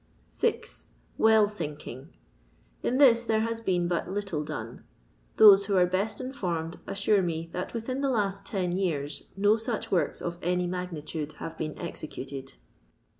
[0.31, 0.85] 6.
[1.19, 2.07] Well'tinHng.—
[2.87, 4.83] In this there has been but little done.
[5.37, 9.91] Those who are best informed assure me that within the last ten years no such
[9.91, 12.53] works of any magnitude haye been executed.